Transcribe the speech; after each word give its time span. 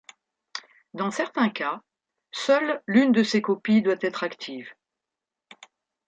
Dans 0.95 1.11
certains 1.11 1.49
cas, 1.51 1.83
seule 2.31 2.81
l'une 2.87 3.11
de 3.11 3.21
ces 3.21 3.39
copies 3.39 3.83
doit 3.83 3.93
être 4.01 4.23
active. 4.23 4.73